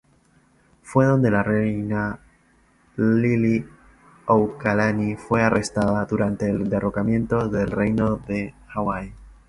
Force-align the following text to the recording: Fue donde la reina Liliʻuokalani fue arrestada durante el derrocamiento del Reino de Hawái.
Fue 0.81 1.05
donde 1.05 1.29
la 1.29 1.43
reina 1.43 2.17
Liliʻuokalani 2.97 5.15
fue 5.15 5.43
arrestada 5.43 6.03
durante 6.05 6.49
el 6.49 6.67
derrocamiento 6.71 7.47
del 7.49 7.69
Reino 7.69 8.15
de 8.27 8.55
Hawái. 8.69 9.13